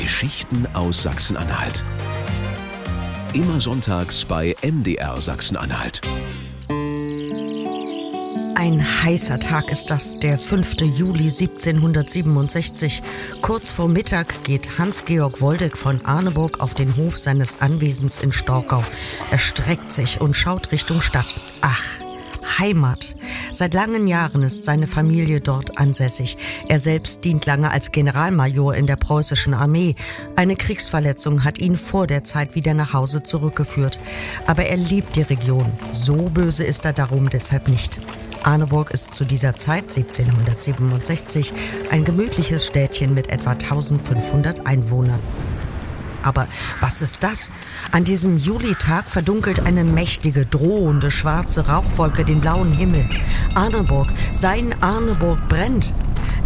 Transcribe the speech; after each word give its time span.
Geschichten 0.00 0.66
aus 0.72 1.02
Sachsen-Anhalt. 1.02 1.84
Immer 3.34 3.60
sonntags 3.60 4.24
bei 4.24 4.56
MDR 4.62 5.20
Sachsen-Anhalt. 5.20 6.00
Ein 8.54 8.82
heißer 9.04 9.38
Tag 9.38 9.70
ist 9.70 9.90
das, 9.90 10.18
der 10.18 10.38
5. 10.38 10.80
Juli 10.96 11.24
1767. 11.24 13.02
Kurz 13.42 13.68
vor 13.68 13.88
Mittag 13.88 14.42
geht 14.42 14.78
Hans-Georg 14.78 15.42
Woldeck 15.42 15.76
von 15.76 16.02
Arneburg 16.06 16.60
auf 16.60 16.72
den 16.72 16.96
Hof 16.96 17.18
seines 17.18 17.60
Anwesens 17.60 18.18
in 18.18 18.32
Storkau. 18.32 18.82
Er 19.30 19.38
streckt 19.38 19.92
sich 19.92 20.18
und 20.20 20.34
schaut 20.34 20.72
Richtung 20.72 21.02
Stadt. 21.02 21.38
Ach, 21.60 21.84
Heimat. 22.58 23.16
Seit 23.52 23.74
langen 23.74 24.06
Jahren 24.06 24.42
ist 24.42 24.64
seine 24.64 24.86
Familie 24.86 25.40
dort 25.40 25.78
ansässig. 25.78 26.36
Er 26.68 26.78
selbst 26.78 27.24
dient 27.24 27.46
lange 27.46 27.70
als 27.70 27.92
Generalmajor 27.92 28.74
in 28.74 28.86
der 28.86 28.96
preußischen 28.96 29.54
Armee. 29.54 29.94
Eine 30.36 30.56
Kriegsverletzung 30.56 31.44
hat 31.44 31.58
ihn 31.58 31.76
vor 31.76 32.06
der 32.06 32.24
Zeit 32.24 32.54
wieder 32.54 32.74
nach 32.74 32.92
Hause 32.92 33.22
zurückgeführt. 33.22 34.00
Aber 34.46 34.66
er 34.66 34.76
liebt 34.76 35.16
die 35.16 35.22
Region. 35.22 35.66
So 35.92 36.28
böse 36.28 36.64
ist 36.64 36.84
er 36.84 36.92
darum 36.92 37.30
deshalb 37.30 37.68
nicht. 37.68 38.00
Arneburg 38.42 38.90
ist 38.90 39.14
zu 39.14 39.24
dieser 39.24 39.56
Zeit 39.56 39.94
1767 39.94 41.52
ein 41.90 42.04
gemütliches 42.04 42.66
Städtchen 42.66 43.14
mit 43.14 43.28
etwa 43.28 43.52
1500 43.52 44.66
Einwohnern. 44.66 45.20
Aber 46.22 46.46
was 46.80 47.02
ist 47.02 47.18
das? 47.22 47.50
An 47.92 48.04
diesem 48.04 48.38
Julitag 48.38 49.06
verdunkelt 49.06 49.60
eine 49.60 49.84
mächtige, 49.84 50.46
drohende 50.46 51.10
schwarze 51.10 51.66
Rauchwolke 51.66 52.24
den 52.24 52.40
blauen 52.40 52.72
Himmel. 52.72 53.08
Arneburg, 53.54 54.08
sein 54.32 54.74
Arneburg 54.82 55.48
brennt. 55.48 55.94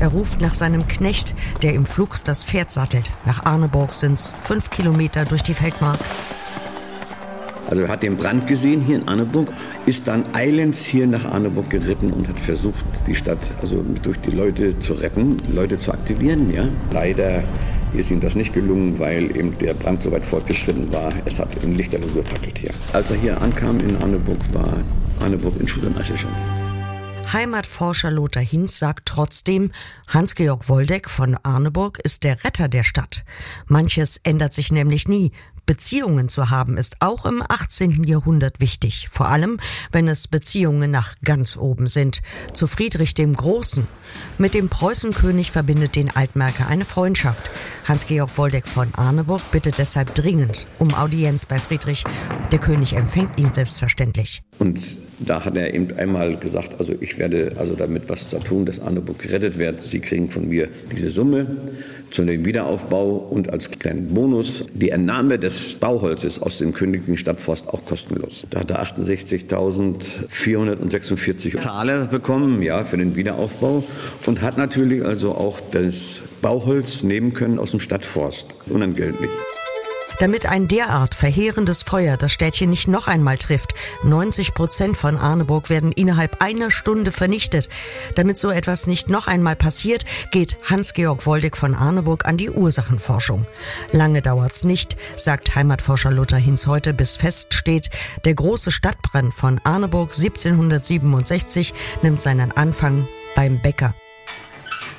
Er 0.00 0.08
ruft 0.08 0.40
nach 0.40 0.54
seinem 0.54 0.86
Knecht, 0.88 1.34
der 1.62 1.74
im 1.74 1.86
Flugs 1.86 2.22
das 2.22 2.44
Pferd 2.44 2.70
sattelt. 2.70 3.12
Nach 3.24 3.44
Arneburg 3.44 3.92
sind's 3.92 4.32
fünf 4.42 4.70
Kilometer 4.70 5.24
durch 5.24 5.42
die 5.42 5.54
Feldmark. 5.54 5.98
Also 7.68 7.82
er 7.82 7.88
hat 7.88 8.02
den 8.02 8.16
Brand 8.16 8.46
gesehen 8.46 8.82
hier 8.82 8.96
in 8.96 9.08
Arneburg, 9.08 9.48
ist 9.86 10.06
dann 10.06 10.24
eilends 10.34 10.84
hier 10.84 11.06
nach 11.06 11.24
Arneburg 11.24 11.70
geritten 11.70 12.12
und 12.12 12.28
hat 12.28 12.38
versucht, 12.38 12.84
die 13.06 13.14
Stadt 13.14 13.38
also 13.60 13.82
durch 14.02 14.20
die 14.20 14.30
Leute 14.30 14.78
zu 14.80 14.92
retten, 14.92 15.38
Leute 15.52 15.78
zu 15.78 15.92
aktivieren. 15.92 16.52
Ja. 16.52 16.66
Leider 16.92 17.42
ist 17.94 18.10
ihm 18.10 18.20
das 18.20 18.34
nicht 18.34 18.52
gelungen, 18.52 18.98
weil 18.98 19.36
eben 19.36 19.56
der 19.58 19.74
Brand 19.74 20.02
so 20.02 20.10
weit 20.12 20.24
fortgeschritten 20.24 20.92
war. 20.92 21.12
Es 21.24 21.38
hat 21.38 21.48
in 21.62 21.74
Lichterloh 21.74 22.06
gefackelt 22.08 22.58
hier. 22.58 22.70
Als 22.92 23.10
er 23.10 23.16
hier 23.16 23.40
ankam 23.40 23.80
in 23.80 23.96
Arneburg, 23.96 24.38
war 24.52 24.78
Arneburg 25.20 25.54
in 25.60 25.68
Schutt 25.68 25.84
und 25.84 25.98
Asche 25.98 26.16
schon. 26.16 26.30
Heimatforscher 27.32 28.10
Lothar 28.10 28.42
Hinz 28.42 28.78
sagt 28.78 29.06
trotzdem, 29.06 29.72
Hans-Georg 30.08 30.68
Woldeck 30.68 31.08
von 31.08 31.36
Arneburg 31.42 31.98
ist 31.98 32.24
der 32.24 32.44
Retter 32.44 32.68
der 32.68 32.84
Stadt. 32.84 33.24
Manches 33.66 34.20
ändert 34.22 34.52
sich 34.52 34.70
nämlich 34.70 35.08
nie. 35.08 35.32
Beziehungen 35.66 36.28
zu 36.28 36.50
haben 36.50 36.76
ist 36.76 36.96
auch 37.00 37.24
im 37.24 37.42
18. 37.46 38.04
Jahrhundert 38.04 38.60
wichtig, 38.60 39.08
vor 39.10 39.28
allem 39.28 39.58
wenn 39.92 40.08
es 40.08 40.28
Beziehungen 40.28 40.90
nach 40.90 41.14
ganz 41.24 41.56
oben 41.56 41.86
sind, 41.86 42.20
zu 42.52 42.66
Friedrich 42.66 43.14
dem 43.14 43.34
Großen. 43.34 43.86
Mit 44.36 44.52
dem 44.52 44.68
Preußenkönig 44.68 45.50
verbindet 45.50 45.96
den 45.96 46.14
Altmerker 46.14 46.66
eine 46.66 46.84
Freundschaft. 46.84 47.50
Hans-Georg 47.84 48.36
Woldeck 48.36 48.68
von 48.68 48.94
Arneburg 48.94 49.40
bittet 49.50 49.78
deshalb 49.78 50.14
dringend 50.14 50.66
um 50.78 50.92
Audienz 50.94 51.46
bei 51.46 51.58
Friedrich. 51.58 52.04
Der 52.52 52.58
König 52.58 52.94
empfängt 52.94 53.38
ihn 53.38 53.52
selbstverständlich. 53.52 54.42
Und 54.58 54.80
da 55.18 55.44
hat 55.44 55.56
er 55.56 55.72
eben 55.72 55.96
einmal 55.96 56.36
gesagt, 56.36 56.78
also 56.78 56.94
ich 57.00 57.18
werde 57.18 57.54
also 57.58 57.74
damit 57.74 58.08
was 58.08 58.28
zu 58.28 58.38
tun, 58.38 58.66
dass 58.66 58.80
Arneburg 58.80 59.18
gerettet 59.18 59.58
wird. 59.58 59.80
Sie 59.94 60.00
kriegen 60.00 60.28
von 60.28 60.48
mir 60.48 60.68
diese 60.90 61.08
Summe 61.08 61.46
zu 62.10 62.24
dem 62.24 62.44
Wiederaufbau 62.44 63.28
und 63.30 63.50
als 63.50 63.70
kleinen 63.70 64.12
Bonus 64.12 64.64
die 64.74 64.90
Entnahme 64.90 65.38
des 65.38 65.76
Bauholzes 65.76 66.42
aus 66.42 66.58
dem 66.58 66.74
königlichen 66.74 67.16
Stadtforst 67.16 67.68
auch 67.68 67.84
kostenlos. 67.84 68.44
Da 68.50 68.58
hat 68.58 68.72
er 68.72 68.82
68.446 68.82 71.60
Taler 71.60 72.06
bekommen, 72.06 72.60
ja, 72.60 72.84
für 72.84 72.96
den 72.96 73.14
Wiederaufbau 73.14 73.84
und 74.26 74.42
hat 74.42 74.58
natürlich 74.58 75.04
also 75.04 75.30
auch 75.30 75.60
das 75.70 76.22
Bauholz 76.42 77.04
nehmen 77.04 77.32
können 77.32 77.60
aus 77.60 77.70
dem 77.70 77.78
Stadtforst, 77.78 78.48
unentgeltlich. 78.68 79.30
Damit 80.18 80.46
ein 80.46 80.68
derart 80.68 81.14
verheerendes 81.14 81.82
Feuer 81.82 82.16
das 82.16 82.32
Städtchen 82.32 82.70
nicht 82.70 82.88
noch 82.88 83.08
einmal 83.08 83.38
trifft. 83.38 83.74
90 84.04 84.54
Prozent 84.54 84.96
von 84.96 85.18
Arneburg 85.18 85.70
werden 85.70 85.92
innerhalb 85.92 86.42
einer 86.42 86.70
Stunde 86.70 87.12
vernichtet. 87.12 87.68
Damit 88.14 88.38
so 88.38 88.50
etwas 88.50 88.86
nicht 88.86 89.08
noch 89.08 89.26
einmal 89.26 89.56
passiert, 89.56 90.04
geht 90.30 90.56
Hans-Georg 90.70 91.26
Woldeck 91.26 91.56
von 91.56 91.74
Arneburg 91.74 92.24
an 92.24 92.36
die 92.36 92.50
Ursachenforschung. 92.50 93.46
Lange 93.92 94.22
dauert's 94.22 94.64
nicht, 94.64 94.96
sagt 95.16 95.54
Heimatforscher 95.54 96.10
Luther 96.10 96.38
Hinz 96.38 96.66
heute, 96.66 96.94
bis 96.94 97.16
feststeht, 97.16 97.90
der 98.24 98.34
große 98.34 98.70
Stadtbrand 98.70 99.34
von 99.34 99.60
Arneburg 99.64 100.12
1767 100.16 101.74
nimmt 102.02 102.20
seinen 102.20 102.52
Anfang 102.52 103.08
beim 103.34 103.60
Bäcker. 103.60 103.94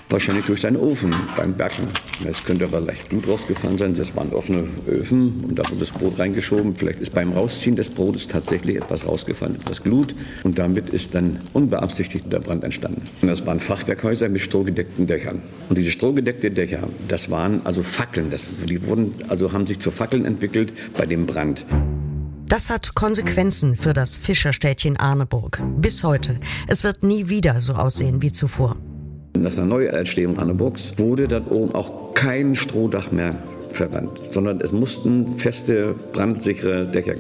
Wahrscheinlich 0.09 0.45
durch 0.45 0.61
seinen 0.61 0.77
Ofen 0.77 1.13
beim 1.35 1.57
Backen. 1.57 1.87
Es 2.29 2.43
könnte 2.43 2.65
aber 2.65 2.79
leicht 2.79 3.09
Blut 3.09 3.27
rausgefahren 3.27 3.77
sein. 3.77 3.95
Das 3.95 4.15
waren 4.15 4.31
offene 4.33 4.67
Öfen 4.87 5.43
und 5.47 5.57
da 5.57 5.63
wurde 5.69 5.79
das 5.79 5.89
Brot 5.89 6.19
reingeschoben. 6.19 6.75
Vielleicht 6.75 6.99
ist 7.01 7.13
beim 7.13 7.33
Rausziehen 7.33 7.75
des 7.75 7.89
Brotes 7.89 8.27
tatsächlich 8.27 8.77
etwas 8.77 9.07
rausgefallen, 9.07 9.55
etwas 9.55 9.81
Glut. 9.81 10.13
Und 10.43 10.59
damit 10.59 10.91
ist 10.91 11.15
dann 11.15 11.37
unbeabsichtigt 11.53 12.31
der 12.31 12.39
Brand 12.39 12.63
entstanden. 12.63 13.01
Und 13.21 13.27
das 13.27 13.45
waren 13.47 13.59
Fachwerkhäuser 13.59 14.29
mit 14.29 14.41
strohgedeckten 14.41 15.07
Dächern. 15.07 15.41
Und 15.69 15.77
diese 15.77 15.89
strohgedeckten 15.89 16.53
Dächer, 16.53 16.87
das 17.07 17.31
waren 17.31 17.61
also 17.63 17.81
Fackeln. 17.81 18.29
Das, 18.29 18.45
die 18.69 18.85
wurden, 18.85 19.15
also 19.27 19.53
haben 19.53 19.65
sich 19.65 19.79
zu 19.79 19.89
Fackeln 19.89 20.25
entwickelt 20.25 20.71
bei 20.95 21.07
dem 21.07 21.25
Brand. 21.25 21.65
Das 22.47 22.69
hat 22.69 22.93
Konsequenzen 22.93 23.75
für 23.75 23.93
das 23.93 24.15
Fischerstädtchen 24.15 24.97
Arneburg. 24.97 25.63
Bis 25.77 26.03
heute. 26.03 26.39
Es 26.67 26.83
wird 26.83 27.01
nie 27.01 27.27
wieder 27.27 27.59
so 27.59 27.73
aussehen 27.73 28.21
wie 28.21 28.31
zuvor. 28.31 28.77
Nach 29.35 29.53
der 29.53 29.65
Neuentstehung 29.65 30.39
Anneburgs 30.39 30.93
wurde 30.97 31.27
dort 31.27 31.51
oben 31.51 31.75
auch 31.75 32.13
kein 32.13 32.55
Strohdach 32.55 33.11
mehr 33.11 33.37
verwandt, 33.71 34.33
sondern 34.33 34.61
es 34.61 34.71
mussten 34.71 35.37
feste, 35.37 35.95
brandsichere 36.13 36.87
Dächer 36.87 37.15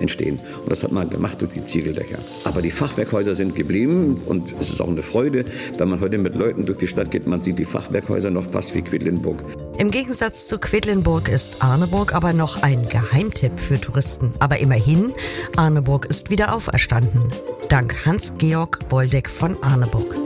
entstehen. 0.00 0.38
Und 0.62 0.70
das 0.70 0.82
hat 0.84 0.92
man 0.92 1.10
gemacht 1.10 1.40
durch 1.40 1.52
die 1.52 1.64
Ziegeldächer. 1.64 2.18
Aber 2.44 2.62
die 2.62 2.70
Fachwerkhäuser 2.70 3.34
sind 3.34 3.56
geblieben 3.56 4.20
und 4.26 4.54
es 4.60 4.70
ist 4.70 4.80
auch 4.80 4.88
eine 4.88 5.02
Freude, 5.02 5.44
wenn 5.78 5.88
man 5.88 6.00
heute 6.00 6.18
mit 6.18 6.36
Leuten 6.36 6.64
durch 6.64 6.78
die 6.78 6.86
Stadt 6.86 7.10
geht, 7.10 7.26
man 7.26 7.42
sieht 7.42 7.58
die 7.58 7.64
Fachwerkhäuser 7.64 8.30
noch 8.30 8.44
fast 8.44 8.74
wie 8.74 8.82
Quedlinburg. 8.82 9.42
Im 9.78 9.90
Gegensatz 9.90 10.46
zu 10.46 10.58
Quedlinburg 10.58 11.28
ist 11.28 11.62
Arneburg 11.62 12.14
aber 12.14 12.32
noch 12.32 12.62
ein 12.62 12.86
Geheimtipp 12.88 13.58
für 13.58 13.80
Touristen. 13.80 14.32
Aber 14.38 14.58
immerhin, 14.58 15.12
Arneburg 15.56 16.06
ist 16.06 16.30
wieder 16.30 16.54
auferstanden. 16.54 17.24
Dank 17.68 18.06
Hans-Georg 18.06 18.78
Woldeck 18.90 19.28
von 19.28 19.60
Arneburg. 19.62 20.25